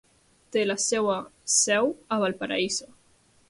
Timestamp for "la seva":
0.69-1.19